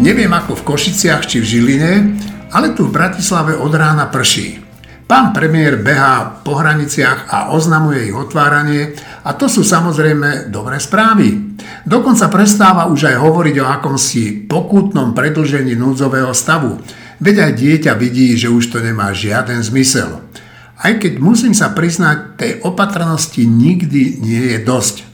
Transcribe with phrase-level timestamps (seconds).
[0.00, 1.92] Neviem ako v Košiciach či v Žiline,
[2.56, 4.56] ale tu v Bratislave od rána prší.
[5.04, 8.96] Pán premiér behá po hraniciach a oznamuje ich otváranie
[9.28, 11.52] a to sú samozrejme dobré správy.
[11.84, 16.80] Dokonca prestáva už aj hovoriť o akomsi pokutnom predlžení núdzového stavu,
[17.20, 20.24] veď aj dieťa vidí, že už to nemá žiaden zmysel.
[20.80, 25.09] Aj keď musím sa priznať, tej opatrnosti nikdy nie je dosť.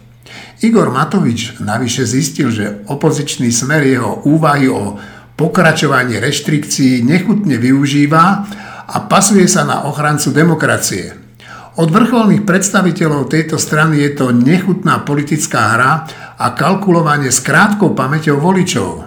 [0.65, 4.96] Igor Matovič navyše zistil, že opozičný smer jeho úvahy o
[5.37, 8.24] pokračovaní reštrikcií nechutne využíva
[8.88, 11.12] a pasuje sa na ochrancu demokracie.
[11.77, 15.92] Od vrcholných predstaviteľov tejto strany je to nechutná politická hra
[16.41, 19.05] a kalkulovanie s krátkou pamäťou voličov.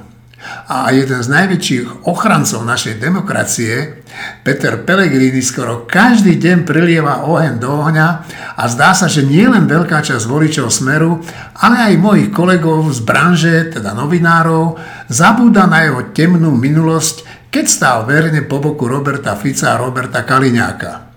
[0.71, 3.99] A jeden z najväčších ochrancov našej demokracie,
[4.39, 8.07] Peter Pellegrini, skoro každý deň prilieva oheň do ohňa
[8.55, 11.20] a zdá sa, že nie len veľká časť voličov Smeru,
[11.59, 14.80] ale aj mojich kolegov z branže, teda novinárov,
[15.11, 21.09] zabúda na jeho temnú minulosť, keď stál verne po boku Roberta Fica a Roberta Kaliňáka.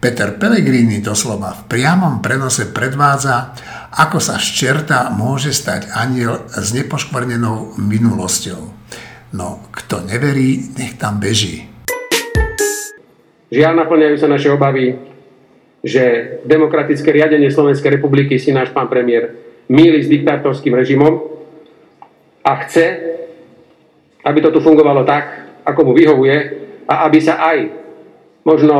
[0.00, 3.52] Peter Pellegrini doslova v priamom prenose predvádza,
[3.90, 8.62] ako sa z čerta môže stať aniel s nepoškvrnenou minulosťou.
[9.34, 11.66] No, kto neverí, nech tam beží.
[13.50, 14.94] Žiaľ, naplňajú sa naše obavy,
[15.82, 19.34] že demokratické riadenie Slovenskej republiky si náš pán premiér
[19.70, 21.30] míli s diktátorským režimom
[22.42, 22.86] a chce,
[24.22, 26.36] aby to tu fungovalo tak, ako mu vyhovuje
[26.86, 27.58] a aby sa aj
[28.42, 28.76] možno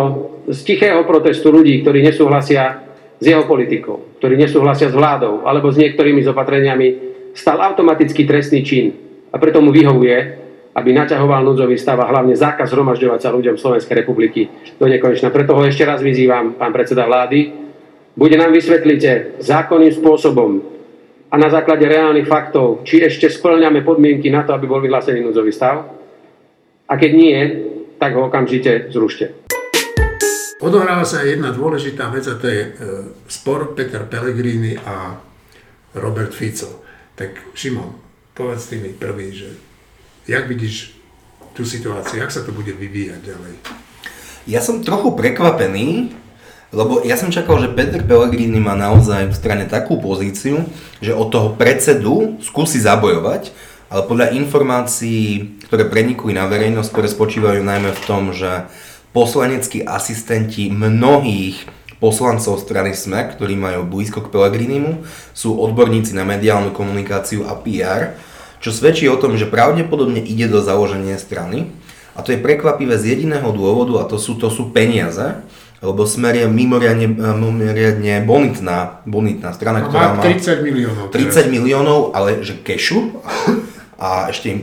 [0.50, 2.89] z tichého protestu ľudí, ktorí nesúhlasia
[3.20, 6.88] s jeho politikou, ktorí nesúhlasia s vládou alebo s niektorými zopatreniami,
[7.36, 8.86] stal automatický trestný čin.
[9.30, 10.40] A preto mu vyhovuje,
[10.74, 14.48] aby naťahoval núdzový stav a hlavne zákaz zhromažďovať sa ľuďom Slovenskej republiky
[14.80, 15.30] do nekonečna.
[15.30, 17.52] Preto ho ešte raz vyzývam, pán predseda vlády,
[18.16, 20.50] bude nám vysvetlíte zákonným spôsobom
[21.30, 25.54] a na základe reálnych faktov, či ešte splňame podmienky na to, aby bol vyhlásený núdzový
[25.54, 25.87] stav.
[26.91, 27.38] A keď nie,
[28.02, 29.31] tak ho okamžite zrušte.
[30.60, 32.71] Odohráva sa jedna dôležitá vec a to je e,
[33.32, 35.16] spor Peter Pellegrini a
[35.97, 36.84] Robert Fico.
[37.16, 37.97] Tak Šimon,
[38.37, 39.56] povedz ty prvý, že
[40.28, 41.00] jak vidíš
[41.56, 43.54] tú situáciu, jak sa to bude vyvíjať ďalej?
[44.44, 46.12] Ja som trochu prekvapený,
[46.76, 50.69] lebo ja som čakal, že Peter Pellegrini má naozaj v strane takú pozíciu,
[51.00, 53.49] že od toho predsedu skúsi zabojovať,
[53.88, 58.70] ale podľa informácií, ktoré prenikli na verejnosť, ktoré spočívajú najmä v tom, že
[59.10, 61.66] poslaneckí asistenti mnohých
[62.00, 65.04] poslancov strany SME, ktorí majú blízko k Pelegrinimu,
[65.37, 68.16] sú odborníci na mediálnu komunikáciu a PR,
[68.60, 71.69] čo svedčí o tom, že pravdepodobne ide do založenia strany.
[72.16, 75.41] A to je prekvapivé z jediného dôvodu, a to sú, to sú peniaze,
[75.81, 81.04] lebo Smer je mimoriadne, mimoriadne bonitná, bonitná strana, no, ktorá má 30 miliónov.
[81.09, 83.16] 30 miliónov, ale že kešu
[84.00, 84.56] a ešte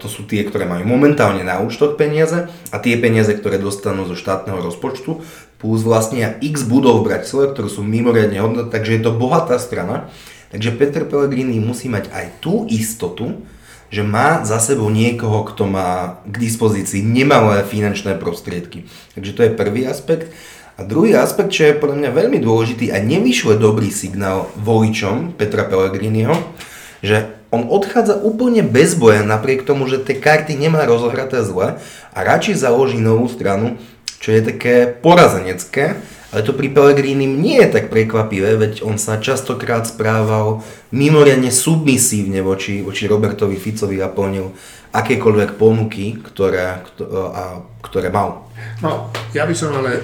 [0.00, 4.16] to sú tie, ktoré majú momentálne na účtoch peniaze a tie peniaze, ktoré dostanú zo
[4.16, 5.20] štátneho rozpočtu,
[5.60, 10.08] plus vlastne x budov v Bratislave, ktoré sú mimoriadne hodnoté, takže je to bohatá strana.
[10.48, 13.44] Takže Peter Pellegrini musí mať aj tú istotu,
[13.92, 18.88] že má za sebou niekoho, kto má k dispozícii nemalé finančné prostriedky.
[19.12, 20.32] Takže to je prvý aspekt.
[20.74, 25.68] A druhý aspekt, čo je podľa mňa veľmi dôležitý a nevyšle dobrý signál voličom Petra
[25.68, 26.34] Pellegriniho,
[27.04, 31.78] že on odchádza úplne bez boja, napriek tomu, že tie karty nemá rozohraté zle
[32.10, 33.78] a radšej založí novú stranu,
[34.18, 36.02] čo je také porazenecké,
[36.34, 42.42] ale to pri Pellegrini nie je tak prekvapivé, veď on sa častokrát správal mimoriadne submisívne
[42.42, 44.50] voči, voči Robertovi Ficovi a plnil
[44.90, 46.82] akékoľvek ponuky, ktoré,
[47.86, 48.50] ktoré mal.
[48.82, 50.02] No, ja by som ale e,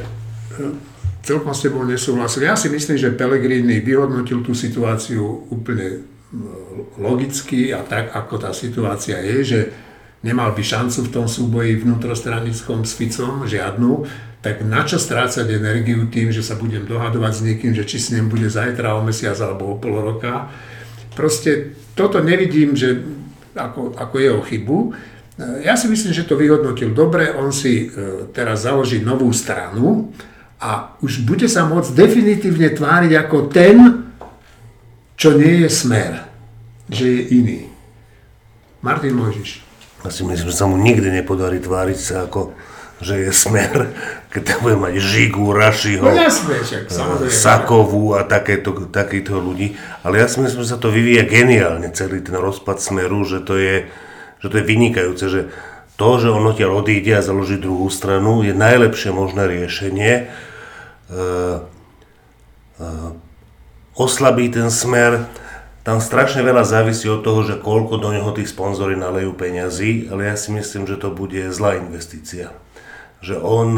[1.22, 2.46] celkom s tebou nesúhlasil.
[2.46, 6.09] Ja si myslím, že Pellegrini vyhodnotil tú situáciu úplne
[6.94, 9.60] logicky a tak, ako tá situácia je, že
[10.22, 14.06] nemal by šancu v tom súboji vnútrostranickom s Ficom, žiadnu,
[14.40, 18.14] tak na čo strácať energiu tým, že sa budem dohadovať s niekým, že či s
[18.14, 20.48] ním bude zajtra, o mesiac alebo o pol roka.
[21.12, 23.04] Proste toto nevidím, že
[23.52, 24.78] ako, ako jeho chybu.
[25.66, 30.12] Ja si myslím, že to vyhodnotil dobre, on si e, teraz založí novú stranu
[30.60, 34.09] a už bude sa môcť definitívne tváriť ako ten,
[35.20, 36.24] čo nie je smer,
[36.88, 37.60] že je iný.
[38.80, 39.60] Martin Mojžiš.
[40.00, 42.56] Ja si myslím, že sa mu nikdy nepodarí tváriť sa ako
[43.00, 43.96] že je smer,
[44.28, 49.72] keď tam bude mať Žigu, Rašiho, no jasné, však, eh, Sakovú a takéto, takýchto ľudí.
[50.04, 53.56] Ale ja si myslím, že sa to vyvíja geniálne, celý ten rozpad smeru, že to
[53.56, 53.88] je,
[54.44, 55.42] že to je vynikajúce, že
[55.96, 60.12] to, že on odtiaľ odíde a založí druhú stranu, je najlepšie možné riešenie.
[60.12, 61.20] E,
[62.80, 62.88] e,
[63.94, 65.26] oslabí ten smer.
[65.80, 70.28] Tam strašne veľa závisí od toho, že koľko do neho tí sponzory nalejú peňazí, ale
[70.28, 72.52] ja si myslím, že to bude zlá investícia.
[73.24, 73.68] Že on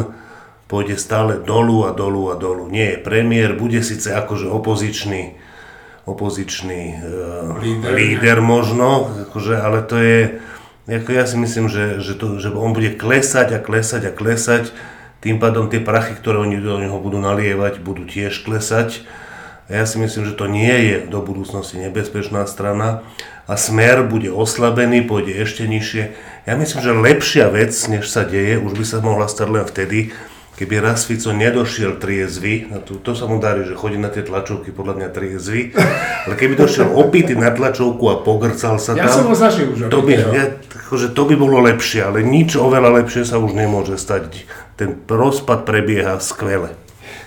[0.67, 2.67] pôjde stále dolu a dolu a dolu.
[2.67, 5.37] Nie je premiér, bude síce akože opozičný,
[6.09, 7.93] opozičný uh, líder.
[7.93, 10.43] líder možno, akože, ale to je,
[10.89, 14.73] ako ja si myslím, že, že, to, že on bude klesať a klesať a klesať,
[15.23, 19.07] tým pádom tie prachy, ktoré oni do neho budú nalievať, budú tiež klesať
[19.67, 23.07] a ja si myslím, že to nie je do budúcnosti nebezpečná strana
[23.47, 26.15] a smer bude oslabený, pôjde ešte nižšie.
[26.47, 29.99] Ja myslím, že lepšia vec, než sa deje, už by sa mohla stať len vtedy,
[30.59, 34.23] keby raz Fico nedošiel triezvy, na to, to sa mu darí, že chodí na tie
[34.23, 35.75] tlačovky podľa mňa triezvy,
[36.29, 39.89] ale keby došiel opity na tlačovku a pogrcal sa ja tam, som ho zažil už
[39.91, 40.55] to by, ja,
[40.87, 44.45] akože to by bolo lepšie, ale nič oveľa lepšie sa už nemôže stať.
[44.77, 46.82] Ten rozpad prebieha skvele.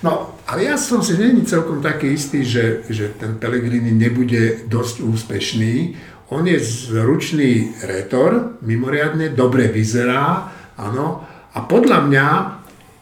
[0.06, 5.02] No, ale ja som si není celkom taký istý, že, že ten Pellegrini nebude dosť
[5.02, 5.98] úspešný.
[6.30, 11.26] On je zručný retor, mimoriadne dobre vyzerá, áno,
[11.58, 12.28] a podľa mňa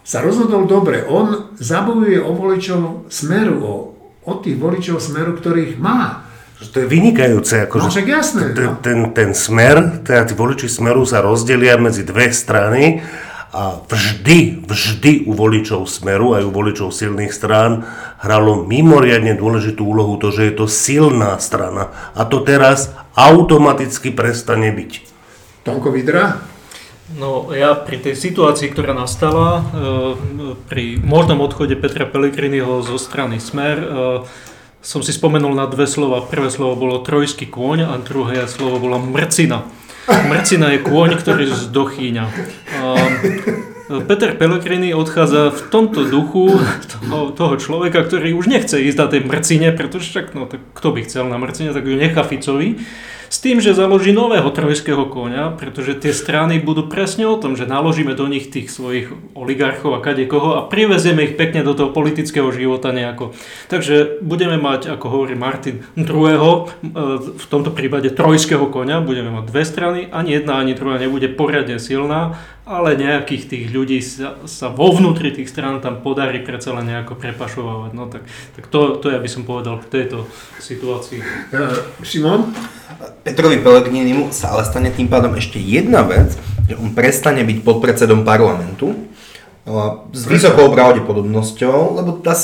[0.04, 1.04] sa rozhodol dobre.
[1.04, 3.76] On zabojuje o voličov smeru, o,
[4.24, 6.24] o tých voličov smeru, ktorých má.
[6.64, 7.68] To je vynikajúce.
[7.68, 8.56] Ako, no však jasné.
[8.56, 8.80] Ten, no.
[8.80, 13.04] ten, ten smer, teda tí voliči smeru sa rozdelia medzi dve strany
[13.54, 17.86] a vždy, vždy u voličov Smeru aj u voličov silných strán
[18.18, 24.74] hralo mimoriadne dôležitú úlohu to, že je to silná strana a to teraz automaticky prestane
[24.74, 24.92] byť.
[25.62, 26.42] Tonko Vidra?
[27.14, 29.64] No ja pri tej situácii, ktorá nastala, e,
[30.66, 33.88] pri možnom odchode Petra Pellegriniho zo strany Smer, e,
[34.82, 36.26] som si spomenul na dve slova.
[36.26, 39.64] Prvé slovo bolo trojský kôň a druhé slovo bolo mrcina.
[40.08, 42.26] Mrcina je kôň, ktorý zdochýňa.
[44.08, 46.50] Peter Pellegrini odchádza v tomto duchu
[46.88, 50.88] toho, toho človeka, ktorý už nechce ísť na tej mrcine, pretože však, no tak kto
[50.96, 52.80] by chcel na mrcine, tak ju nechá Ficovi.
[53.34, 57.66] S tým, že založí nového trojského konia, pretože tie strany budú presne o tom, že
[57.66, 62.54] naložíme do nich tých svojich oligarchov a kadekoho a privezieme ich pekne do toho politického
[62.54, 63.34] života nejako.
[63.74, 66.86] Takže budeme mať, ako hovorí Martin, druhého, e,
[67.34, 71.82] v tomto prípade trojského konia, budeme mať dve strany, ani jedna, ani druhá nebude poriadne
[71.82, 76.88] silná ale nejakých tých ľudí sa, sa vo vnútri tých strán tam podarí predsa len
[76.88, 77.92] nejako prepašovať.
[77.92, 78.24] No tak,
[78.56, 80.24] tak to, to ja by som povedal k tejto
[80.64, 81.20] situácii.
[81.52, 82.56] Uh, Šimon?
[83.28, 88.24] Petrovi Pellegrinimu sa ale stane tým pádom ešte jedna vec, že on prestane byť podpredsedom
[88.24, 88.96] parlamentu
[90.12, 92.36] s vysokou pravdepodobnosťou, lebo tá,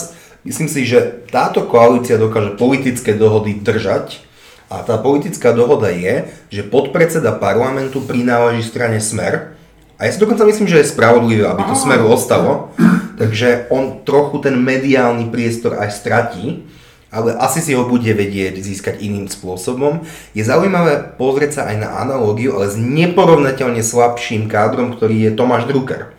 [0.47, 4.23] myslím si, že táto koalícia dokáže politické dohody držať
[4.71, 9.58] a tá politická dohoda je, že podpredseda parlamentu prináleží strane Smer,
[9.99, 12.71] a ja si dokonca myslím, že je spravodlivé, aby to smeru ostalo.
[13.19, 16.63] Takže on trochu ten mediálny priestor aj stratí,
[17.11, 20.07] ale asi si ho bude vedieť získať iným spôsobom.
[20.31, 25.67] Je zaujímavé pozrieť sa aj na analógiu, ale s neporovnateľne slabším kádrom, ktorý je Tomáš
[25.67, 26.15] Drucker.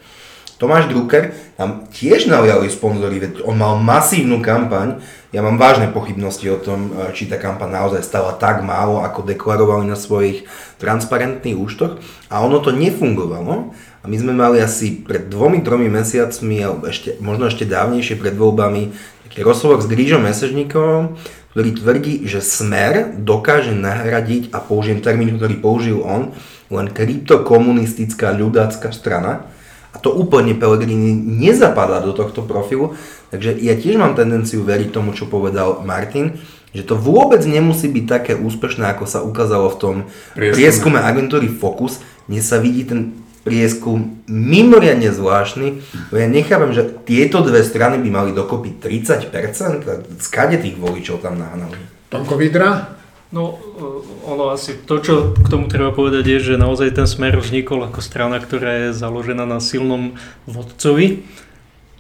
[0.61, 5.01] Tomáš Drucker tam tiež naliali sponzory, veď on mal masívnu kampaň.
[5.31, 9.23] Ja mám vážne pochybnosti o tom, e, či tá kampaň naozaj stala tak málo, ako
[9.23, 10.51] deklarovali na svojich
[10.83, 12.03] transparentných účtoch.
[12.27, 13.71] A ono to nefungovalo.
[14.03, 18.35] A my sme mali asi pred dvomi, tromi mesiacmi, alebo ešte, možno ešte dávnejšie pred
[18.35, 18.91] voľbami,
[19.31, 21.15] taký rozhovor s Grížom Mesežníkovom,
[21.55, 26.35] ktorý tvrdí, že Smer dokáže nahradiť, a použijem termín, ktorý použil on,
[26.75, 29.47] len kryptokomunistická ľudácka strana,
[29.91, 32.95] a to úplne Pellegrini nezapadá do tohto profilu,
[33.31, 36.39] takže ja tiež mám tendenciu veriť tomu, čo povedal Martin,
[36.71, 39.95] že to vôbec nemusí byť také úspešné, ako sa ukázalo v tom
[40.39, 41.99] prieskume, prieskume agentúry Focus,
[42.31, 45.81] kde sa vidí ten prieskum mimoriadne zvláštny,
[46.13, 51.81] ja nechápem, že tieto dve strany by mali dokopy 30%, skade tých voličov tam nahnali.
[52.13, 53.01] Tomko Vidra?
[53.31, 57.39] No, eh, ono asi to, čo k tomu treba povedať, je, že naozaj ten smer
[57.39, 60.19] vznikol ako strana, ktorá je založená na silnom
[60.51, 61.23] vodcovi.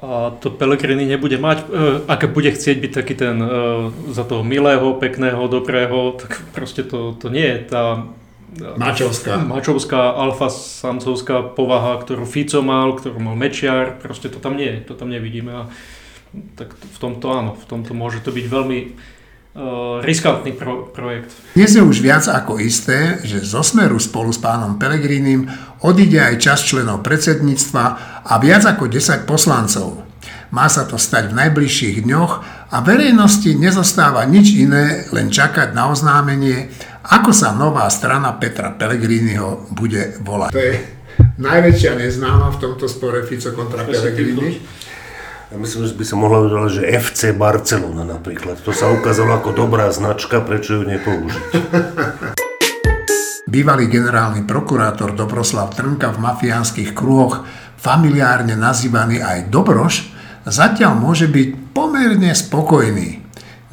[0.00, 1.64] A to Pellegrini nebude mať, e,
[2.08, 3.48] ak bude chcieť byť taký ten e,
[4.08, 7.84] za toho milého, pekného, dobrého, tak proste to, to nie je tá
[8.58, 9.46] Mačovská.
[9.46, 14.90] Mačovská, alfa samcovská povaha, ktorú Fico mal, ktorú mal Mečiar, proste to tam nie je,
[14.90, 15.52] to tam nevidíme.
[15.54, 15.62] A
[16.58, 18.78] tak v tomto áno, v tomto môže to byť veľmi
[20.00, 21.34] riskantný pro, projekt.
[21.58, 25.50] Dnes je už viac ako isté, že zo Smeru spolu s pánom Pelegrínim
[25.82, 27.84] odíde aj čas členov predsedníctva
[28.22, 30.06] a viac ako 10 poslancov.
[30.50, 32.32] Má sa to stať v najbližších dňoch
[32.74, 36.70] a verejnosti nezostáva nič iné, len čakať na oznámenie,
[37.06, 40.50] ako sa nová strana Petra Pellegriniho bude volať.
[40.54, 40.74] To je
[41.38, 44.58] najväčšia neznáma v tomto spore Fico kontra Pellegrini.
[45.50, 48.62] Ja myslím, že by sa mohla povedať, že FC Barcelona napríklad.
[48.62, 51.42] To sa ukázalo ako dobrá značka, prečo ju nepoužiť.
[53.50, 57.42] Bývalý generálny prokurátor Dobroslav Trnka v mafiánskych kruhoch,
[57.82, 60.14] familiárne nazývaný aj Dobroš,
[60.46, 63.18] zatiaľ môže byť pomerne spokojný.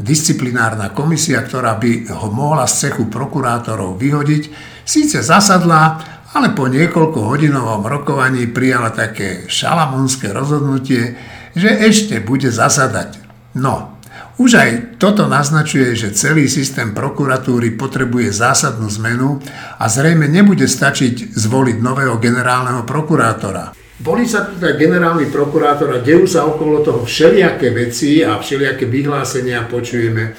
[0.01, 4.49] Disciplinárna komisia, ktorá by ho mohla z cechu prokurátorov vyhodiť,
[4.81, 6.01] síce zasadla,
[6.33, 13.17] ale po niekoľko hodinovom rokovaní prijala také šalamúnske rozhodnutie, že ešte bude zasadať.
[13.57, 13.97] No,
[14.37, 14.69] už aj
[15.01, 19.41] toto naznačuje, že celý systém prokuratúry potrebuje zásadnú zmenu
[19.81, 23.73] a zrejme nebude stačiť zvoliť nového generálneho prokurátora.
[23.97, 29.65] Volí sa teda generálny prokurátor a dejú sa okolo toho všelijaké veci a všelijaké vyhlásenia
[29.65, 30.37] počujeme.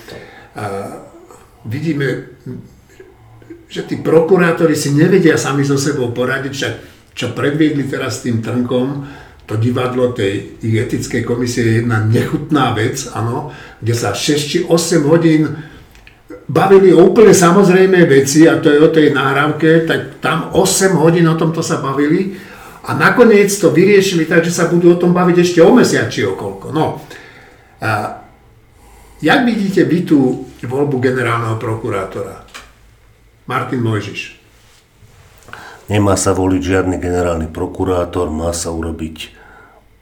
[0.55, 0.65] A
[1.67, 2.39] vidíme,
[3.67, 6.75] že tí prokurátori si nevedia sami so sebou poradiť, však
[7.19, 8.87] čo predviedli teraz s tým trnkom,
[9.49, 13.49] to divadlo tej ich etickej komisie je jedna nechutná vec, áno,
[13.81, 15.49] kde sa 6 či 8 hodín
[16.45, 21.25] bavili o úplne samozrejme veci, a to je o tej náhrávke, tak tam 8 hodín
[21.33, 22.37] o tomto sa bavili
[22.85, 26.29] a nakoniec to vyriešili tak, že sa budú o tom baviť ešte o mesiac či
[26.29, 26.69] o koľko.
[26.69, 27.01] No.
[27.81, 28.21] A
[29.25, 32.45] jak vidíte vy tú voľbu generálneho prokurátora?
[33.49, 34.37] Martin Mojžiš.
[35.89, 39.38] Nemá sa voliť žiadny generálny prokurátor, má sa urobiť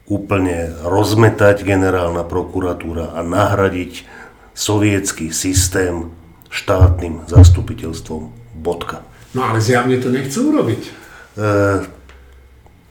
[0.07, 4.07] úplne rozmetať generálna prokuratúra a nahradiť
[4.55, 6.15] sovietský systém
[6.47, 8.31] štátnym zastupiteľstvom.
[8.57, 9.05] Bodka.
[9.37, 10.81] No ale zjavne to nechcú urobiť.
[10.81, 10.91] E,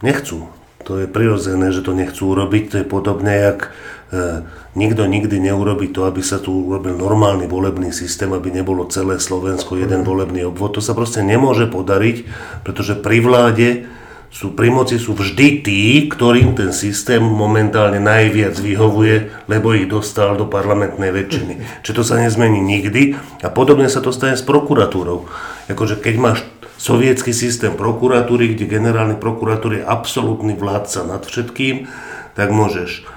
[0.05, 0.47] nechcú.
[0.87, 2.65] To je prirodzené, že to nechcú urobiť.
[2.71, 3.75] To je podobné, jak
[4.15, 4.47] e,
[4.79, 9.75] nikto nikdy neurobi to, aby sa tu urobil normálny volebný systém, aby nebolo celé Slovensko
[9.75, 10.79] jeden volebný obvod.
[10.79, 12.17] To sa proste nemôže podariť,
[12.63, 13.69] pretože pri vláde
[14.31, 20.37] sú pri moci sú vždy tí, ktorým ten systém momentálne najviac vyhovuje, lebo ich dostal
[20.37, 21.55] do parlamentnej väčšiny.
[21.83, 25.25] Čiže to sa nezmení nikdy a podobne sa to stane s prokuratúrou.
[25.73, 26.39] Akože keď máš
[26.77, 31.89] sovietský systém prokuratúry, kde generálny prokurátor je absolútny vládca nad všetkým,
[32.37, 33.09] tak môžeš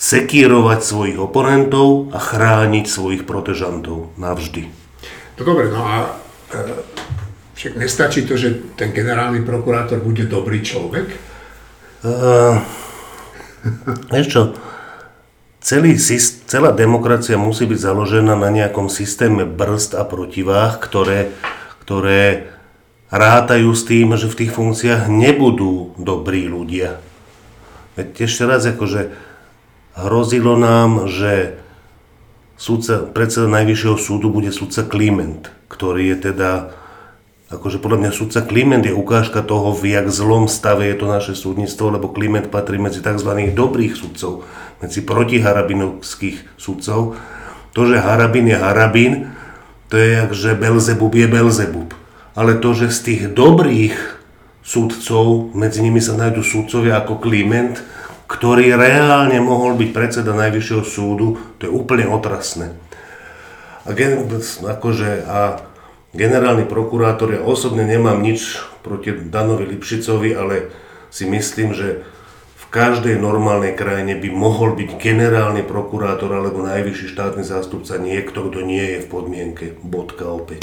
[0.00, 4.70] sekírovať svojich oponentov a chrániť svojich protežantov navždy.
[5.36, 6.16] No dobre, no a
[6.54, 7.00] e
[7.60, 11.12] však nestačí to, že ten generálny prokurátor bude dobrý človek?
[12.00, 12.56] Uh,
[14.08, 14.42] vieš čo,
[15.60, 16.00] celý,
[16.48, 21.36] celá demokracia musí byť založená na nejakom systéme brzd a protiváh, ktoré,
[21.84, 22.48] ktoré
[23.12, 26.96] rátajú s tým, že v tých funkciách nebudú dobrí ľudia.
[27.92, 29.12] Veď ešte raz, akože
[30.00, 31.60] hrozilo nám, že
[32.56, 36.80] súdca, predseda Najvyššieho súdu bude súdca Kliment, ktorý je teda
[37.50, 41.34] Akože podľa mňa sudca Kliment je ukážka toho, v jak zlom stave je to naše
[41.34, 43.26] súdnictvo, lebo Kliment patrí medzi tzv.
[43.50, 44.46] dobrých sudcov,
[44.78, 47.18] medzi protiharabinovských sudcov.
[47.74, 49.34] To, že Harabin je Harabin,
[49.90, 51.90] to je jak, že Belzebub je Belzebub.
[52.38, 53.98] Ale to, že z tých dobrých
[54.62, 57.82] sudcov, medzi nimi sa nájdú sudcovia ako Kliment,
[58.30, 62.78] ktorý reálne mohol byť predseda Najvyššieho súdu, to je úplne otrasné.
[63.82, 63.90] A,
[64.70, 65.66] akože, a
[66.14, 70.70] generálny prokurátor, ja osobne nemám nič proti Danovi Lipšicovi, ale
[71.10, 72.02] si myslím, že
[72.58, 78.62] v každej normálnej krajine by mohol byť generálny prokurátor alebo najvyšší štátny zástupca niekto, kto
[78.62, 79.64] nie je v podmienke.
[79.82, 80.62] Bodka opäť.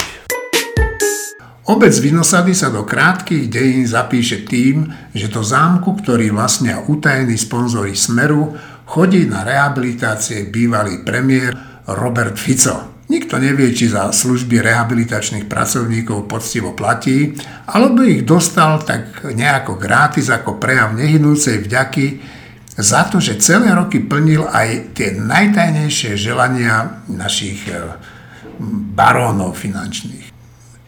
[1.68, 7.92] Obec Vinosady sa do krátkých dejín zapíše tým, že do zámku, ktorý vlastnia utajení sponzori
[7.92, 8.56] Smeru,
[8.88, 11.52] chodí na rehabilitácie bývalý premiér
[11.84, 12.97] Robert Fico.
[13.08, 17.32] Nikto nevie, či za služby rehabilitačných pracovníkov poctivo platí,
[17.64, 22.20] alebo ich dostal tak nejako gratis ako prejav nehynúcej vďaky
[22.76, 27.96] za to, že celé roky plnil aj tie najtajnejšie želania našich e,
[28.92, 30.28] barónov finančných.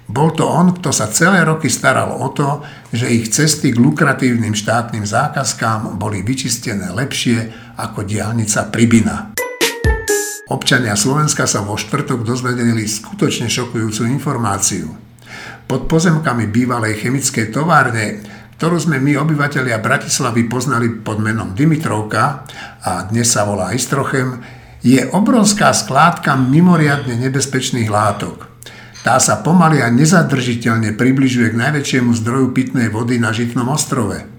[0.05, 2.61] Bol to on, kto sa celé roky staral o to,
[2.93, 7.49] že ich cesty k lukratívnym štátnym zákazkám boli vyčistené lepšie
[7.81, 9.40] ako diálnica Pribina.
[10.51, 14.91] Občania Slovenska sa vo štvrtok dozvedeli skutočne šokujúcu informáciu.
[15.71, 18.19] Pod pozemkami bývalej chemickej továrne,
[18.59, 22.51] ktorú sme my obyvateľia Bratislavy poznali pod menom Dimitrovka
[22.83, 24.43] a dnes sa volá Istrochem,
[24.83, 28.51] je obrovská skládka mimoriadne nebezpečných látok.
[29.07, 34.19] Tá sa pomaly a nezadržiteľne približuje k najväčšiemu zdroju pitnej vody na Žitnom ostrove–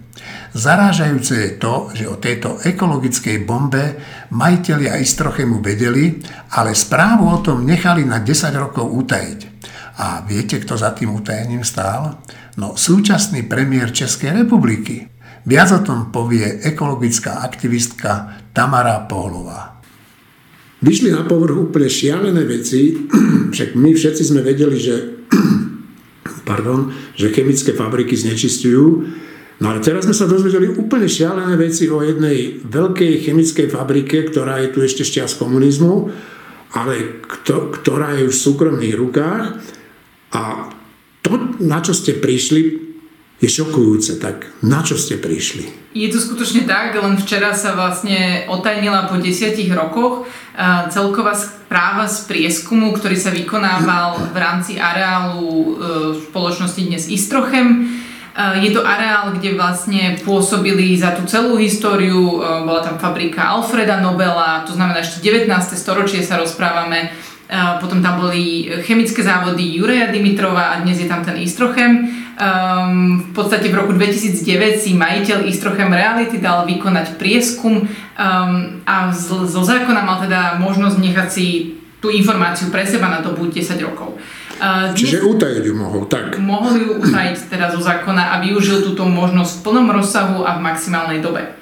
[0.51, 3.95] Zarážajúce je to, že o tejto ekologickej bombe
[4.35, 6.19] majiteľia Istrochemu vedeli,
[6.59, 9.39] ale správu o tom nechali na 10 rokov utajiť.
[10.03, 12.19] A viete, kto za tým utajením stál?
[12.59, 15.07] No súčasný premiér Českej republiky.
[15.47, 19.79] Viac o tom povie ekologická aktivistka Tamara Pohlová.
[20.83, 23.07] Vyšli na povrch úplne šialené veci,
[23.55, 24.95] však my všetci sme vedeli, že,
[26.49, 29.07] pardon, že chemické fabriky znečistujú,
[29.61, 34.59] no ale teraz sme sa dozvedeli úplne šialené veci o jednej veľkej chemickej fabrike, ktorá
[34.65, 36.09] je tu ešte čias komunizmu,
[36.73, 39.43] ale kto, ktorá je v súkromných rukách
[40.33, 40.73] a
[41.21, 42.91] to, na čo ste prišli,
[43.41, 45.93] je šokujúce, tak na čo ste prišli?
[45.97, 50.29] Je to skutočne tak, len včera sa vlastne otajnila po desiatich rokoch
[50.93, 55.69] celková správa z prieskumu, ktorý sa vykonával v rámci areálu e,
[56.29, 57.87] spoločnosti dnes Istrochem.
[58.31, 63.99] Je to areál, kde vlastne pôsobili za tú celú históriu, e, bola tam fabrika Alfreda
[63.99, 65.51] Nobela, to znamená ešte 19.
[65.75, 67.11] storočie sa rozprávame,
[67.83, 72.07] potom tam boli chemické závody Juraja Dimitrova a dnes je tam ten Istrochem.
[72.39, 77.87] Um, v podstate v roku 2009 si majiteľ Istrochem Reality dal vykonať prieskum um,
[78.87, 83.77] a zo zákona mal teda možnosť nechať si tú informáciu pre seba na dobu 10
[83.83, 84.15] rokov.
[84.61, 86.37] Uh, Čiže utajiť ju mohol, tak?
[86.37, 90.63] Mohol ju utajiť teda zo zákona a využil túto možnosť v plnom rozsahu a v
[90.69, 91.61] maximálnej dobe.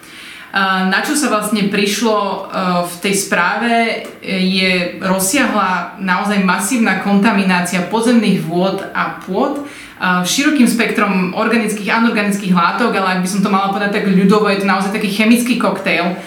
[0.89, 2.37] Na čo sa vlastne prišlo e,
[2.89, 9.63] v tej správe je rozsiahla naozaj masívna kontaminácia podzemných vôd a pôd e,
[10.25, 14.49] širokým spektrom organických a anorganických látok, ale ak by som to mala povedať tak ľudovo,
[14.49, 16.17] je to naozaj taký chemický koktejl,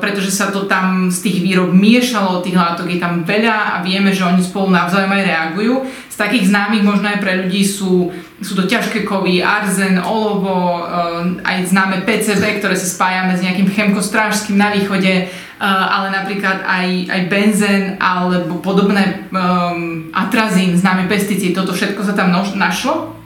[0.00, 4.08] pretože sa to tam z tých výrob miešalo, tých látok je tam veľa a vieme,
[4.08, 5.84] že oni spolu navzájom aj reagujú.
[6.08, 8.08] Z takých známych možno aj pre ľudí sú,
[8.40, 13.68] sú to ťažké kovy, arzen, olovo, eh, aj známe PCB, ktoré si spájame s nejakým
[13.68, 21.52] chemkostrážským na východe, eh, ale napríklad aj, aj benzen alebo podobné um, atrazín, známy pesticíd,
[21.52, 23.19] toto všetko sa tam našlo.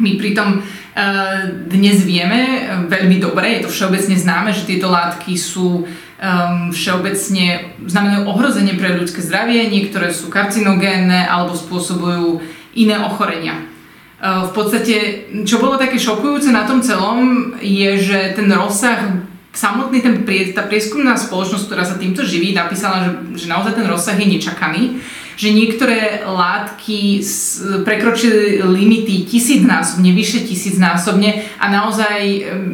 [0.00, 0.64] My pritom
[1.70, 8.26] dnes vieme veľmi dobre, je to všeobecne známe, že tieto látky sú um, všeobecne znamenajú
[8.26, 12.42] ohrozenie pre ľudské zdravie, niektoré sú karcinogénne alebo spôsobujú
[12.74, 13.70] iné ochorenia.
[14.20, 19.16] V podstate, čo bolo také šokujúce na tom celom, je, že ten rozsah
[19.56, 20.22] samotný ten,
[20.52, 24.82] tá prieskumná spoločnosť, ktorá sa týmto živí, napísala, že, že naozaj ten rozsah je nečakaný
[25.40, 27.24] že niektoré látky
[27.80, 32.20] prekročili limity tisícnásobne, vyššie tisícnásobne a naozaj,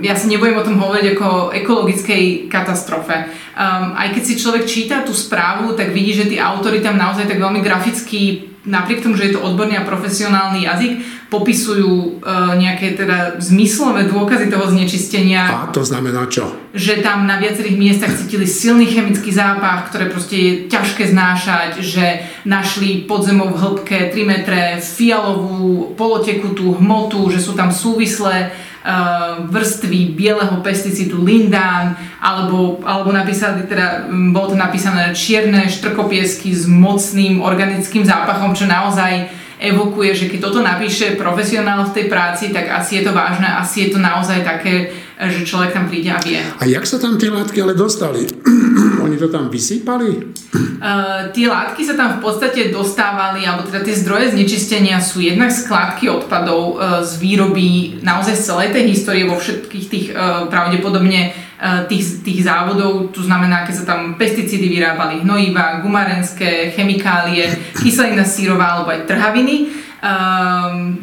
[0.02, 3.31] ja si nebudem o tom hovoriť ako ekologickej katastrofe.
[3.55, 7.31] Um, aj keď si človek číta tú správu, tak vidí, že tí autory tam naozaj
[7.31, 10.92] tak veľmi graficky napriek tomu, že je to odborný a profesionálny jazyk,
[11.26, 15.66] popisujú uh, nejaké teda zmyslové dôkazy toho znečistenia.
[15.66, 16.54] A to znamená čo?
[16.70, 22.22] Že tam na viacerých miestach cítili silný chemický zápach, ktoré proste je ťažké znášať, že
[22.46, 28.54] našli pod zemou v hĺbke 3 metre fialovú polotekutú hmotu, že sú tam súvislé
[28.86, 36.70] uh, vrstvy bieleho pesticídu lindán, alebo, alebo napísali, teda, bolo to napísané čierne štrkopiesky s
[36.70, 42.70] mocným organickým zápachom, čo naozaj evokuje, že keď toto napíše profesionál v tej práci, tak
[42.70, 46.38] asi je to vážne, asi je to naozaj také, že človek tam príde a vie.
[46.38, 48.29] A jak sa tam tie látky ale dostali?
[49.05, 50.37] Oni to tam vysypali?
[50.52, 55.48] Uh, tie látky sa tam v podstate dostávali, alebo teda tie zdroje znečistenia sú jednak
[55.48, 61.45] skladky odpadov uh, z výroby naozaj z celej tej histórie vo všetkých tých uh, pravdepodobne
[61.88, 67.49] tých, tých závodov, to znamená, keď sa tam pesticídy vyrábali, hnojiva, gumarenské, chemikálie,
[67.81, 69.73] kyselina sírová alebo aj trhaviny.
[69.97, 71.01] Um,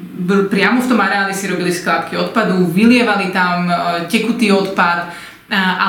[0.48, 5.12] priamo v tom areáli si robili skladky odpadu, vylievali tam uh, tekutý odpad, uh,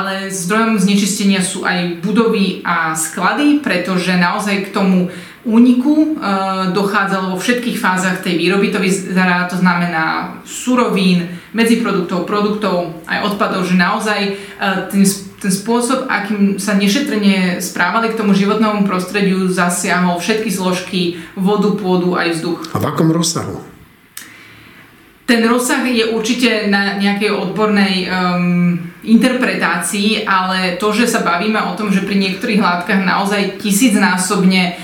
[0.01, 5.13] ale zdrojom znečistenia sú aj budovy a sklady, pretože naozaj k tomu
[5.45, 8.73] úniku uh, dochádzalo vo všetkých fázach tej výroby.
[8.73, 14.21] To vyzerá, to znamená surovín, medziproduktov, produktov, aj odpadov, že naozaj
[14.61, 15.05] uh, ten
[15.45, 22.17] ten spôsob, akým sa nešetrne správali k tomu životnému prostrediu, zasiahol všetky zložky, vodu, pôdu
[22.17, 22.73] aj vzduch.
[22.73, 23.61] A v akom rozsahu?
[25.29, 31.77] Ten rozsah je určite na nejakej odbornej um, interpretácii, ale to, že sa bavíme o
[31.77, 34.81] tom, že pri niektorých látkach naozaj tisícnásobne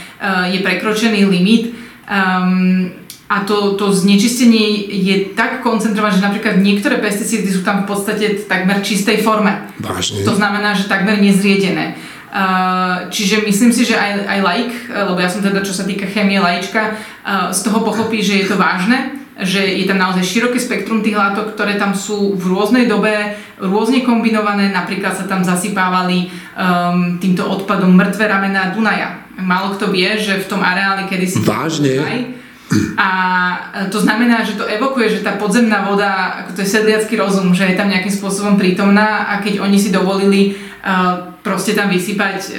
[0.52, 1.72] je prekročený limit,
[2.04, 2.92] um,
[3.30, 8.42] a to, to znečistenie je tak koncentrované, že napríklad niektoré pesticídy sú tam v podstate
[8.42, 9.70] v takmer čistej forme.
[9.78, 10.26] Vážne.
[10.26, 11.94] To znamená, že takmer nezriedené.
[12.30, 16.10] Uh, čiže myslím si, že aj, aj laik, lebo ja som teda čo sa týka
[16.10, 20.58] chemie laička, uh, z toho pochopí, že je to vážne, že je tam naozaj široké
[20.60, 26.28] spektrum tých látok, ktoré tam sú v rôznej dobe, rôzne kombinované, napríklad sa tam zasypávali
[26.28, 29.28] um, týmto odpadom mŕtve ramená Dunaja.
[29.40, 31.40] Málo kto vie, že v tom areáli kedysi...
[31.40, 31.96] Vážne?
[31.96, 32.20] Dunaj,
[32.94, 33.10] A
[33.90, 37.66] to znamená, že to evokuje, že tá podzemná voda, ako to je sedliacký rozum, že
[37.66, 42.52] je tam nejakým spôsobom prítomná a keď oni si dovolili uh, proste tam vysypať um,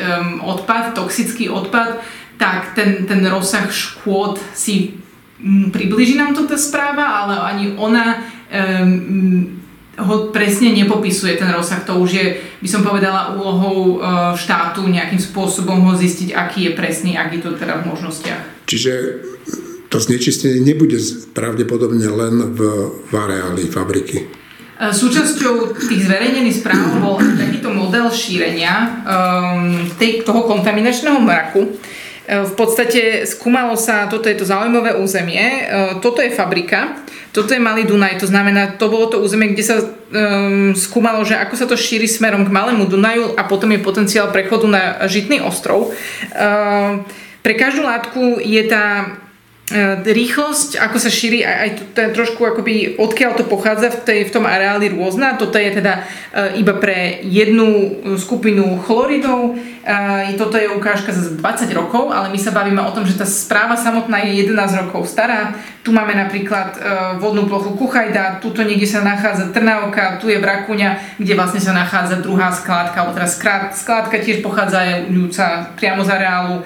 [0.52, 2.04] odpad, toxický odpad,
[2.36, 5.00] tak ten, ten rozsah škôd si
[5.43, 9.62] um, približí nám to tá správa, ale ani ona um,
[9.97, 11.84] ho presne nepopisuje ten rozsah.
[11.86, 12.25] To už je,
[12.63, 17.54] by som povedala, úlohou uh, štátu nejakým spôsobom ho zistiť, aký je presný, aký to
[17.54, 18.65] teda v možnostiach.
[18.65, 18.93] Čiže
[19.91, 20.95] to znečistenie nebude
[21.36, 22.60] pravdepodobne len v,
[23.12, 24.23] v areáli fabriky.
[24.23, 31.75] E, súčasťou tých zverejnených správ bol takýto model šírenia um, tej, toho kontaminačného mraku.
[32.32, 35.67] E, v podstate skúmalo sa, toto je to zaujímavé územie,
[36.00, 37.04] toto je fabrika,
[37.36, 41.39] toto je Malý Dunaj, to znamená, to bolo to územie, kde sa um, skúmalo, že
[41.39, 45.39] ako sa to šíri smerom k Malému Dunaju a potom je potenciál prechodu na Žitný
[45.39, 45.96] ostrov.
[46.36, 47.08] Um,
[47.39, 49.15] pre každú látku je tá
[50.04, 54.34] rýchlosť, ako sa šíri, aj, aj to trošku akoby, odkiaľ to pochádza v, tej, v
[54.36, 55.40] tom areáli rôzna.
[55.40, 56.04] Toto je teda
[56.36, 62.40] e, iba pre jednu skupinu chloridov, e, toto je ukážka za 20 rokov, ale my
[62.40, 65.56] sa bavíme o tom, že tá správa samotná je 11 rokov stará.
[65.82, 66.78] Tu máme napríklad
[67.18, 72.22] vodnú plochu Kuchajda, tuto niekde sa nachádza Trnavka, tu je Vrakuňa, kde vlastne sa nachádza
[72.22, 73.30] druhá skládka, alebo teda
[73.74, 75.10] skládka tiež pochádza
[75.74, 76.62] priamo z areálu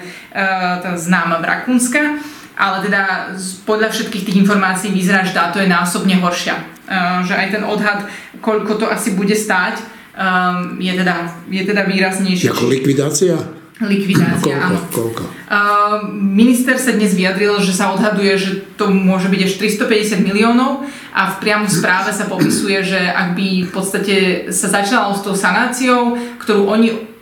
[0.84, 2.20] tá známa Vrakunska
[2.56, 3.36] ale teda
[3.68, 6.56] podľa všetkých tých informácií vyzerá, že táto je násobne horšia.
[6.86, 8.08] Uh, že aj ten odhad,
[8.40, 9.82] koľko to asi bude stáť,
[10.16, 12.48] um, je, teda, je teda výraznejší.
[12.48, 13.36] Ako likvidácia?
[13.76, 14.78] Likvidácia, koľko, áno.
[14.88, 15.22] Koľko?
[15.52, 20.88] Uh, minister sa dnes vyjadril, že sa odhaduje, že to môže byť až 350 miliónov
[21.12, 24.16] a v priamu správe sa popisuje, že ak by v podstate
[24.48, 27.15] sa začalo s tou sanáciou, ktorú oni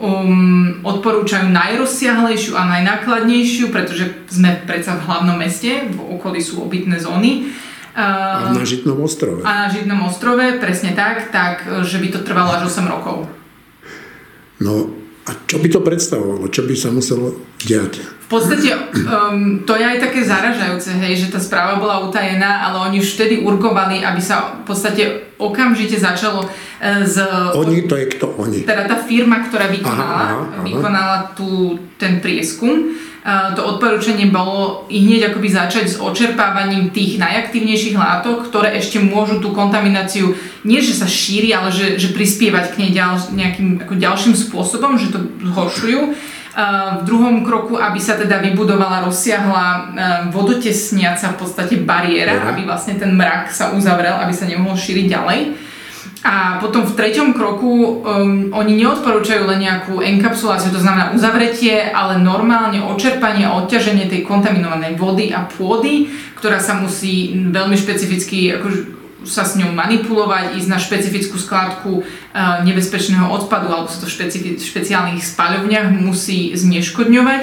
[0.00, 7.00] um, odporúčajú najrozsiahlejšiu a najnákladnejšiu, pretože sme predsa v hlavnom meste, v okolí sú obytné
[7.00, 7.52] zóny.
[7.96, 9.40] Uh, a na Žitnom ostrove.
[9.44, 13.28] A na Žitnom ostrove, presne tak, tak, že by to trvalo až 8 rokov.
[14.60, 14.92] No
[15.26, 16.46] a čo by to predstavovalo?
[16.48, 18.15] Čo by sa muselo diať?
[18.26, 18.74] V podstate
[19.06, 23.14] um, to je aj také zaražajúce, hej, že tá správa bola utajená, ale oni už
[23.14, 25.02] vtedy urgovali, aby sa v podstate
[25.38, 26.50] okamžite začalo
[27.06, 27.22] z...
[27.54, 28.66] Oni, to je kto oni?
[28.66, 30.64] Teda tá firma, ktorá vykonala, aha, aha, aha.
[30.66, 32.98] vykonala tú, ten prieskum.
[33.26, 39.38] To odporúčanie bolo i hneď akoby začať s očerpávaním tých najaktívnejších látok, ktoré ešte môžu
[39.38, 40.34] tú kontamináciu
[40.66, 44.98] nie že sa šíri, ale že, že prispievať k nej ďal, nejakým ako ďalším spôsobom,
[44.98, 46.14] že to zhoršujú.
[46.56, 49.92] V druhom kroku, aby sa teda vybudovala rozsiahla
[50.32, 55.40] vodotesniaca v podstate bariéra, aby vlastne ten mrak sa uzavrel, aby sa nemohol šíriť ďalej.
[56.26, 62.18] A potom v treťom kroku um, oni neodporúčajú len nejakú enkapsuláciu, to znamená uzavretie, ale
[62.18, 68.95] normálne očerpanie a odťaženie tej kontaminovanej vody a pôdy, ktorá sa musí veľmi špecificky ako,
[69.26, 74.14] sa s ňou manipulovať, ísť na špecifickú skladku uh, nebezpečného odpadu alebo sa to v
[74.14, 77.42] špecifi- špeciálnych spaľovniach musí zneškodňovať.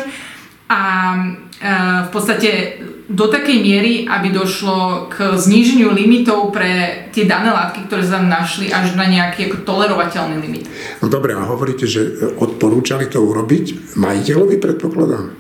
[0.72, 0.82] A
[1.14, 2.82] uh, v podstate
[3.14, 8.32] do takej miery, aby došlo k zníženiu limitov pre tie dané látky, ktoré sa tam
[8.32, 10.66] našli, až na nejaký ako tolerovateľný limit.
[11.04, 15.36] No dobre, a hovoríte, že odporúčali to urobiť majiteľovi, predpokladám?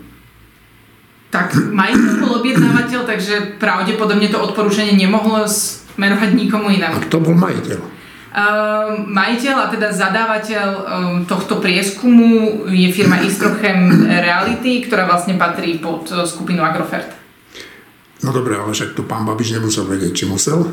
[1.33, 5.49] Tak majiteľ bol objednávateľ, takže pravdepodobne to odporúčanie nemohlo
[5.95, 6.97] smerovať nikomu inému.
[6.97, 7.79] A kto bol majiteľ?
[8.33, 10.81] Uh, majiteľ a teda zadávateľ um,
[11.29, 17.13] tohto prieskumu je firma Istrochem Reality, ktorá vlastne patrí pod uh, skupinu Agrofert.
[18.25, 20.63] No dobre, ale však to pán Babiš nemusel vedieť, či musel?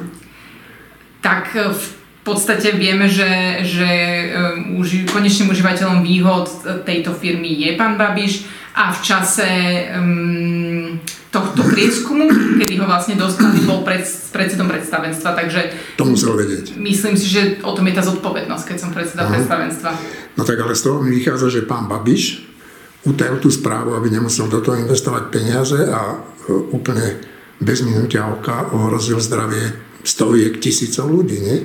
[1.19, 1.87] Tak e, v
[2.23, 3.91] podstate vieme, že, že
[4.31, 6.47] um, uži, konečným užívateľom výhod
[6.87, 8.47] tejto firmy je pán Babiš
[8.79, 9.51] a v čase
[9.99, 10.95] um,
[11.31, 12.27] tohto prieskumu,
[12.59, 14.03] kedy ho vlastne dostali, bol pred,
[14.35, 15.61] predsedom predstavenstva, takže...
[15.95, 16.75] To musel vedieť.
[16.75, 19.39] Myslím si, že o tom je tá zodpovednosť, keď som predseda Aha.
[19.39, 19.91] predstavenstva.
[20.35, 22.51] No tak ale z toho mi vychádza, že pán Babiš
[23.07, 27.23] utajil tú správu, aby nemusel do toho investovať peniaze a uh, úplne
[27.63, 29.71] bez minutia oka ohrozil zdravie
[30.03, 31.57] stoviek tisícov ľudí, nie?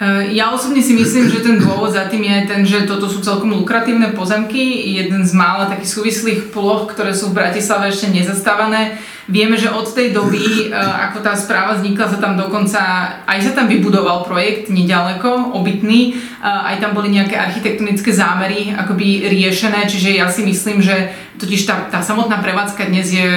[0.00, 3.20] E, ja osobne si myslím, že ten dôvod za tým je ten, že toto sú
[3.20, 8.96] celkom lukratívne pozemky, jeden z mála takých súvislých ploch, ktoré sú v Bratislave ešte nezastávané.
[9.30, 12.80] Vieme, že od tej doby, e, ako tá správa vznikla, sa tam dokonca,
[13.28, 19.28] aj sa tam vybudoval projekt nedaleko, obytný, e, aj tam boli nejaké architektonické zámery akoby
[19.28, 23.28] riešené, čiže ja si myslím, že totiž tá, tá samotná prevádzka dnes je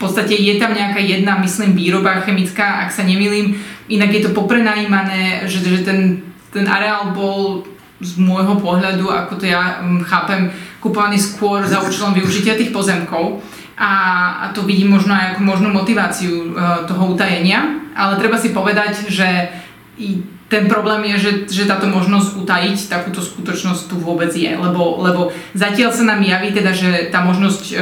[0.00, 3.52] v podstate je tam nejaká jedna, myslím, výroba chemická, ak sa nemýlim,
[3.92, 7.68] inak je to poprenajímané, že, že ten, ten areál bol
[8.00, 10.48] z môjho pohľadu, ako to ja um, chápem,
[10.80, 13.44] kupovaný skôr za účelom využitia tých pozemkov.
[13.76, 13.92] A,
[14.40, 19.04] a to vidím možno aj ako možnú motiváciu uh, toho utajenia, ale treba si povedať,
[19.12, 19.52] že
[20.00, 21.32] i ten problém je, že,
[21.62, 26.50] že táto možnosť utajiť takúto skutočnosť tu vôbec je, lebo, lebo zatiaľ sa nám javí
[26.50, 27.78] teda, že tá možnosť uh,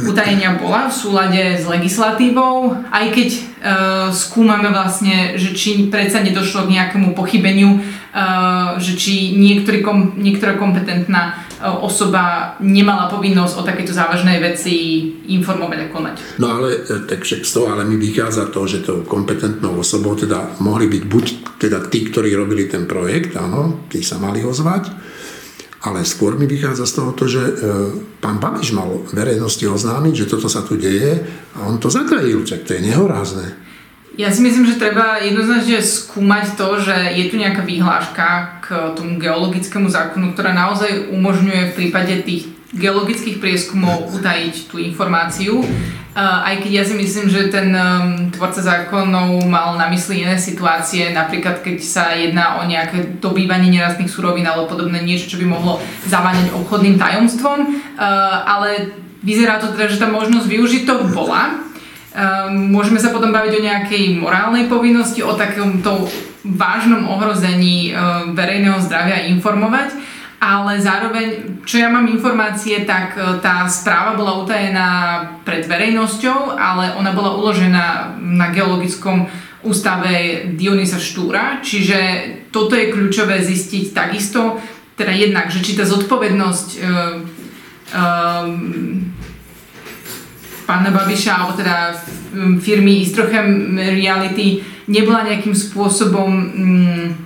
[0.00, 3.28] utajenia bola v súlade s legislatívou, aj keď
[4.14, 9.82] skúmame vlastne, že či predsa nedošlo k nejakému pochybeniu, uh, že či niektorý
[10.16, 11.46] niektorá kompetentná
[11.80, 14.74] osoba nemala povinnosť o takéto závažnej veci
[15.32, 16.16] informovať a konať.
[16.36, 20.60] No ale tak však z toho ale mi vychádza to, že tou kompetentnou osobou teda
[20.60, 21.24] mohli byť buď
[21.56, 24.92] teda tí, ktorí robili ten projekt, áno, tí sa mali ozvať,
[25.86, 27.52] ale skôr mi vychádza z toho to, že e,
[28.18, 31.22] pán Babiš mal verejnosti oznámiť, že toto sa tu deje
[31.54, 33.46] a on to zatajil, čak to je nehorázne.
[34.16, 38.28] Ja si myslím, že treba jednoznačne skúmať to, že je tu nejaká výhláška
[38.64, 45.60] k tomu geologickému zákonu, ktorá naozaj umožňuje v prípade tých geologických prieskumov utajiť tú informáciu.
[46.16, 51.12] Aj keď ja si myslím, že ten um, tvorca zákonov mal na mysli iné situácie,
[51.12, 55.76] napríklad keď sa jedná o nejaké dobývanie nerastných surovín alebo podobné niečo, čo by mohlo
[56.08, 57.68] zaváňať obchodným tajomstvom,
[58.48, 61.60] ale vyzerá to teda, že tá možnosť využiť to bola.
[62.16, 66.08] Um, môžeme sa potom baviť o nejakej morálnej povinnosti, o takomto
[66.48, 69.92] vážnom ohrození um, verejného zdravia informovať,
[70.36, 74.88] ale zároveň, čo ja mám informácie, tak uh, tá správa bola utajená
[75.42, 79.24] pred verejnosťou, ale ona bola uložená na geologickom
[79.64, 81.98] ústave Dionisa Štúra, čiže
[82.52, 84.60] toto je kľúčové zistiť takisto,
[84.96, 86.84] teda jednak, že či tá zodpovednosť uh,
[87.96, 89.12] um,
[90.66, 91.94] pána Babiša, alebo teda
[92.60, 97.25] firmy Istrochem Reality nebola nejakým spôsobom mm,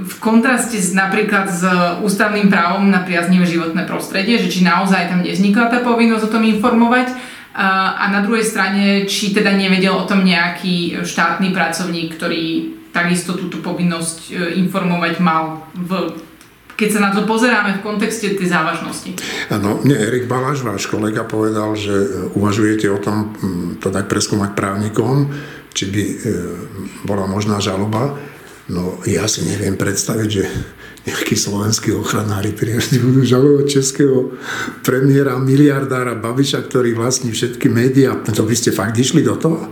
[0.00, 1.62] v kontraste s, napríklad s
[2.00, 6.44] ústavným právom na priaznivé životné prostredie, že či naozaj tam nevznikla tá povinnosť o tom
[6.44, 7.12] informovať
[7.60, 13.58] a na druhej strane, či teda nevedel o tom nejaký štátny pracovník, ktorý takisto túto
[13.62, 16.14] povinnosť e, informovať mal v
[16.80, 19.12] keď sa na to pozeráme v kontexte tej závažnosti.
[19.52, 24.08] Áno, mne Erik Baláš, váš kolega, povedal, že e, uvažujete o tom mm, to dať
[24.08, 25.28] preskúmať právnikom,
[25.76, 26.14] či by e,
[27.04, 28.16] bola možná žaloba.
[28.70, 30.46] No ja si neviem predstaviť, že
[31.10, 34.30] nejakí slovenskí ochranári príjemne budú žalovať českého
[34.86, 38.14] premiéra, miliardára Babiša, ktorý vlastní všetky médiá.
[38.14, 39.66] To by ste fakt išli do toho?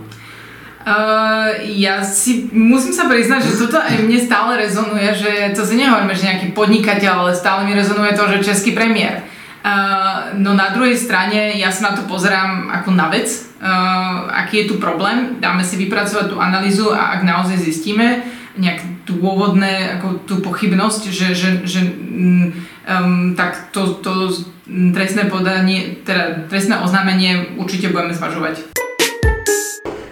[0.89, 5.77] Uh, ja si musím sa priznať, že toto aj mne stále rezonuje, že to si
[5.77, 9.21] nehovoríme, že nejaký podnikateľ, ale stále mi rezonuje to, že český premiér.
[9.61, 13.29] Uh, no na druhej strane ja sa na to pozerám ako na vec,
[13.61, 19.07] uh, aký je tu problém, dáme si vypracovať tú analýzu a ak naozaj zistíme nejak
[19.07, 24.35] dôvodné, ako tú pochybnosť, že, že, že um, tak to, to
[24.69, 28.75] trestné podanie, teda trestné oznámenie určite budeme zvažovať.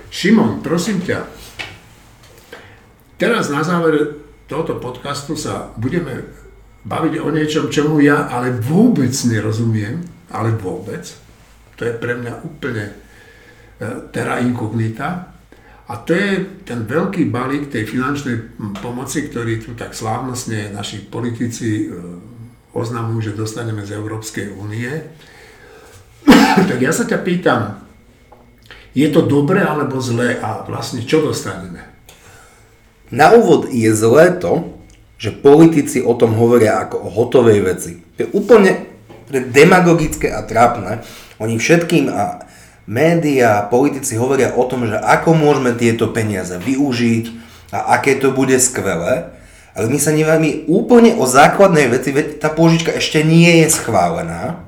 [0.08, 1.28] Šimon, prosím ťa,
[3.20, 6.24] teraz na záver tohoto podcastu sa budeme
[6.86, 11.02] baviť o niečom, čomu ja ale vôbec nerozumiem, ale vôbec.
[11.76, 12.94] To je pre mňa úplne e,
[14.14, 15.35] terra incognita.
[15.86, 21.86] A to je ten veľký balík tej finančnej pomoci, ktorý tu tak slávnostne naši politici
[21.86, 21.94] e,
[22.74, 24.90] oznamujú, že dostaneme z Európskej únie.
[26.70, 27.86] tak ja sa ťa pýtam,
[28.96, 31.84] je to dobré alebo zlé a vlastne čo dostaneme?
[33.12, 34.74] Na úvod je zlé to,
[35.20, 37.92] že politici o tom hovoria ako o hotovej veci.
[38.16, 38.90] To je úplne
[39.30, 41.04] demagogické a trápne.
[41.38, 42.45] Oni všetkým a
[42.86, 47.24] médiá, politici hovoria o tom, že ako môžeme tieto peniaze využiť
[47.74, 49.34] a aké to bude skvelé.
[49.76, 54.64] Ale my sa nevieme úplne o základnej veci, veď tá pôžička ešte nie je schválená.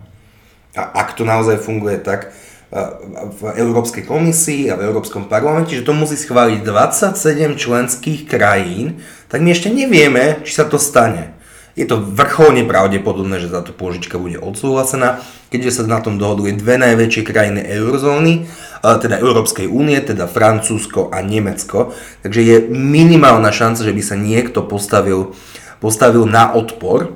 [0.76, 2.28] A ak to naozaj funguje tak,
[2.68, 9.00] v Európskej komisii a v Európskom parlamente, že to musí schváliť 27 členských krajín,
[9.32, 11.32] tak my ešte nevieme, či sa to stane.
[11.78, 15.22] Je to vrcholne pravdepodobné, že táto pôžička bude odsúhlasená,
[15.54, 18.50] keďže sa na tom dohodli dve najväčšie krajiny eurozóny,
[18.82, 21.94] teda Európskej únie, teda Francúzsko a Nemecko.
[22.26, 25.38] Takže je minimálna šanca, že by sa niekto postavil,
[25.78, 27.14] postavil na odpor.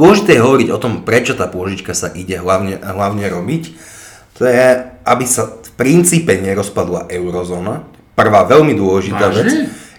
[0.00, 3.64] Dôležité je hovoriť o tom, prečo tá pôžička sa ide hlavne, hlavne robiť
[4.38, 7.82] to je, aby sa v princípe nerozpadla eurozóna.
[8.14, 9.42] Prvá veľmi dôležitá Vážne?
[9.42, 9.50] vec.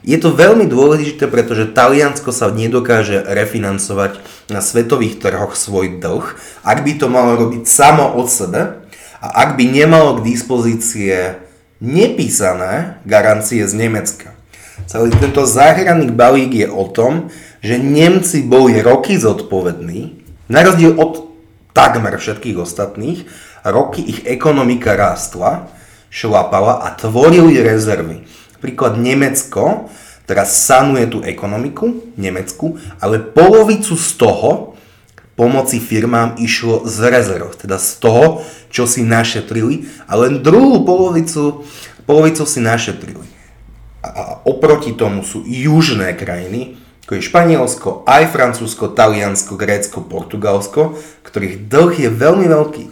[0.09, 4.17] Je to veľmi dôležité, pretože Taliansko sa nedokáže refinancovať
[4.49, 6.25] na svetových trhoch svoj dlh,
[6.65, 8.81] ak by to malo robiť samo od sebe
[9.21, 11.37] a ak by nemalo k dispozície
[11.77, 14.33] nepísané garancie z Nemecka.
[14.89, 17.29] Celý tento záhranný balík je o tom,
[17.61, 21.29] že Nemci boli roky zodpovední Na rozdiel od
[21.77, 23.29] takmer všetkých ostatných,
[23.61, 25.69] roky ich ekonomika rástla,
[26.09, 28.25] šlapala a tvorili rezervy.
[28.59, 29.89] Príklad Nemecko
[30.29, 34.77] teraz sanuje tú ekonomiku, Nemecku, ale polovicu z toho
[35.33, 38.25] pomoci firmám išlo z rezerv, teda z toho,
[38.69, 41.65] čo si našetrili a len druhú polovicu,
[42.05, 43.25] polovicu si našetrili.
[44.05, 46.77] A oproti tomu sú južné krajiny,
[47.09, 52.83] ako je Španielsko, aj Francúzsko, Taliansko, Grécko, Portugalsko, ktorých dlh je veľmi veľký.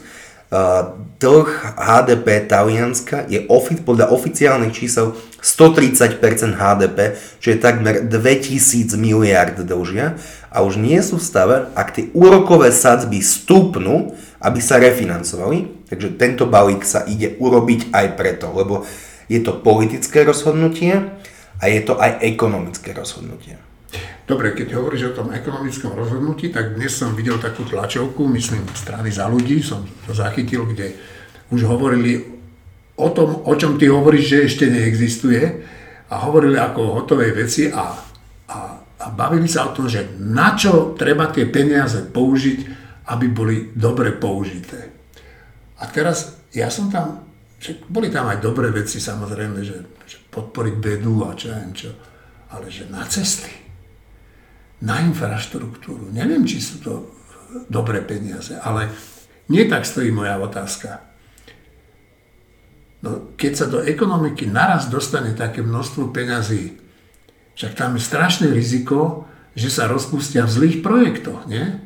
[1.18, 5.12] Dlh HDP Talianska je ofi- podľa oficiálnych čísel
[5.44, 10.16] 130% HDP, čo je takmer 2000 miliard dlžia
[10.48, 15.92] a už nie sú v stave, ak tie úrokové sadzby stúpnú, aby sa refinancovali.
[15.92, 18.88] Takže tento balík sa ide urobiť aj preto, lebo
[19.28, 21.12] je to politické rozhodnutie
[21.60, 23.60] a je to aj ekonomické rozhodnutie.
[24.28, 29.08] Dobre, keď hovoríš o tom ekonomickom rozhodnutí, tak dnes som videl takú tlačovku, myslím, strany
[29.08, 31.00] za ľudí, som to zachytil, kde
[31.48, 32.28] už hovorili
[33.00, 35.63] o tom, o čom ty hovoríš, že ešte neexistuje
[36.12, 37.96] a hovorili ako o hotovej veci a,
[38.52, 42.60] a, a bavili sa o tom, že na čo treba tie peniaze použiť,
[43.08, 44.92] aby boli dobre použité.
[45.80, 47.24] A teraz ja som tam,
[47.63, 51.96] že boli tam aj dobré veci samozrejme, že, že podporiť bedu a čo ja čo,
[52.52, 53.66] ale že na cesty
[54.82, 56.13] na infraštruktúru.
[56.13, 56.94] Neviem, či sú to
[57.72, 58.92] dobré peniaze, ale
[59.50, 61.02] nie tak stojí moja otázka.
[63.02, 66.82] No, keď sa do ekonomiky naraz dostane také množstvo peňazí,
[67.58, 69.26] však tam je strašné riziko,
[69.58, 71.82] že sa rozpustia v zlých projektoch, nie?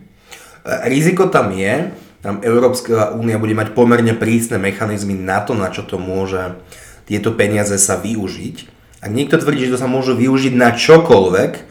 [0.87, 5.87] Riziko tam je, tam Európska únia bude mať pomerne prísne mechanizmy na to, na čo
[5.87, 6.59] to môže
[7.07, 8.55] tieto peniaze sa využiť.
[9.01, 11.70] Ak niekto tvrdí, že to sa môže využiť na čokoľvek,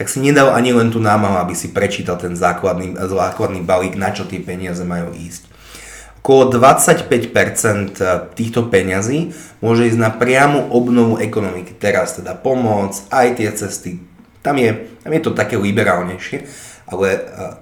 [0.00, 4.08] tak si nedal ani len tú námahu, aby si prečítal ten základný, základný balík, na
[4.16, 5.44] čo tie peniaze majú ísť.
[6.24, 8.00] Okolo 25%
[8.32, 11.76] týchto peňazí môže ísť na priamu obnovu ekonomiky.
[11.76, 14.00] Teraz teda pomoc, aj tie cesty,
[14.40, 16.48] tam je, tam je to také liberálnejšie,
[16.88, 17.08] ale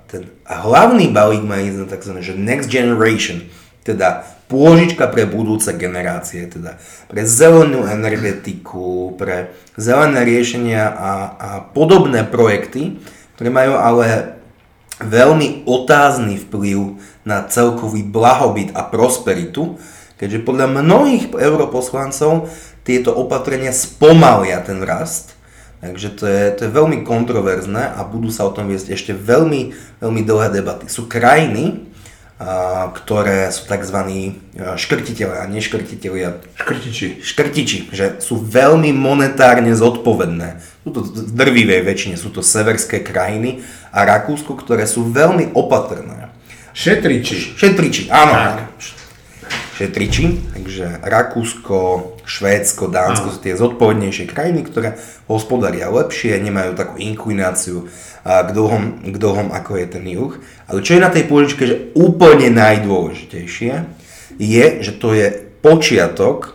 [0.06, 2.22] ten hlavný balík má ísť na tzv.
[2.38, 3.50] Next generation,
[3.88, 6.76] teda pôžička pre budúce generácie, teda
[7.08, 13.00] pre zelenú energetiku, pre zelené riešenia a, a podobné projekty,
[13.36, 14.36] ktoré majú ale
[15.00, 19.80] veľmi otázny vplyv na celkový blahobyt a prosperitu,
[20.20, 22.50] keďže podľa mnohých europoslancov
[22.84, 25.38] tieto opatrenia spomalia ten rast,
[25.78, 29.70] Takže to je, to je veľmi kontroverzné a budú sa o tom viesť ešte veľmi,
[30.02, 30.90] veľmi dlhé debaty.
[30.90, 31.87] Sú krajiny,
[32.94, 33.98] ktoré sú tzv.
[34.54, 36.38] škrtiteľe a neškrtiteľia.
[36.54, 37.18] Škrtiči.
[37.18, 40.62] Škrtiči, že sú veľmi monetárne zodpovedné.
[40.86, 46.30] Sú to v drvivej väčšine, sú to severské krajiny a Rakúsko, ktoré sú veľmi opatrné.
[46.78, 47.58] Šetriči.
[47.58, 48.32] Šetriči, áno.
[48.32, 48.98] Tak.
[49.78, 51.78] Šetriči, takže Rakúsko,
[52.26, 54.98] Švédsko, Dánsko sú tie zodpovednejšie krajiny, ktoré
[55.30, 57.86] hospodária lepšie, nemajú takú inklináciu
[58.28, 60.36] k dlhom, k dlhom ako je ten juh.
[60.68, 63.72] Ale čo je na tej pôžičke že úplne najdôležitejšie,
[64.36, 66.54] je, že to je počiatok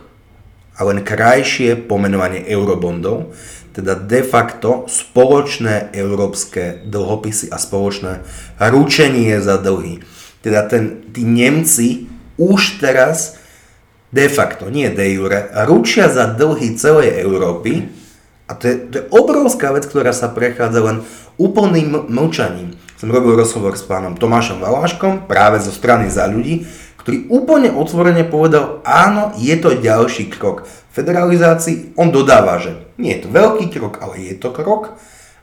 [0.78, 3.34] a len krajšie pomenovanie eurobondov,
[3.74, 8.22] teda de facto spoločné európske dlhopisy a spoločné
[8.70, 9.98] ručenie za dlhy.
[10.46, 12.06] Teda ten, tí Nemci
[12.38, 13.42] už teraz
[14.14, 17.90] de facto, nie de jure, ručia za dlhy celej Európy
[18.46, 20.98] a to je, to je obrovská vec, ktorá sa prechádza len
[21.36, 22.76] úplným mlčaním.
[22.98, 26.64] Som robil rozhovor s pánom Tomášom Valáškom práve zo strany za ľudí,
[27.04, 30.64] ktorý úplne otvorene povedal, áno, je to ďalší krok.
[30.94, 34.96] Federalizácii on dodáva, že nie je to veľký krok, ale je to krok.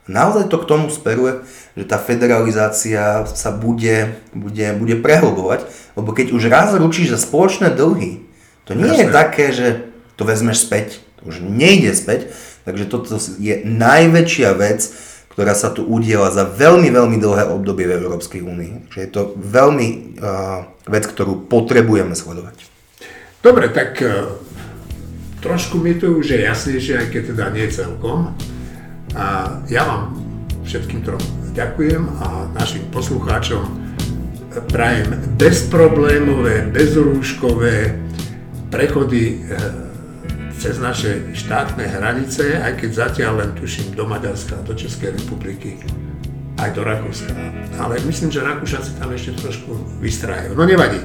[0.10, 1.46] Naozaj to k tomu speruje,
[1.78, 7.70] že tá federalizácia sa bude, bude, bude prehlbovať, lebo keď už raz ručíš za spoločné
[7.78, 8.26] dlhy,
[8.66, 9.04] to nie Jasne.
[9.06, 9.68] je také, že
[10.18, 12.34] to vezmeš späť, to už nejde späť,
[12.66, 14.82] takže toto je najväčšia vec,
[15.32, 18.92] ktorá sa tu udiela za veľmi, veľmi dlhé obdobie v Európskej únii.
[18.92, 22.68] Že je to veľmi uh, vec, ktorú potrebujeme sledovať.
[23.40, 24.36] Dobre, tak uh,
[25.40, 28.36] trošku mi to už je jasnejšie, aj keď teda nie celkom.
[29.16, 30.20] A ja vám
[30.68, 31.20] všetkým trom
[31.52, 33.64] ďakujem a našim poslucháčom
[34.72, 37.96] prajem bezproblémové, bezrúškové
[38.68, 39.91] prechody uh,
[40.62, 45.82] cez naše štátne hranice, aj keď zatiaľ len tuším do Maďarska, do Českej republiky,
[46.62, 47.34] aj do Rakúska.
[47.82, 50.54] Ale myslím, že Rakúšaci tam ešte trošku vystrajajú.
[50.54, 51.02] No nevadí.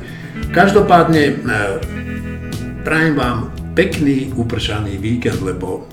[0.53, 1.35] Každopádne e,
[2.85, 5.89] prajem vám pekný upršaný víkend, lebo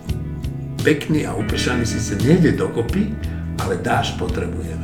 [0.83, 3.15] pekný a upršaný síce nejde dokopy,
[3.63, 4.82] ale dáš potrebujeme.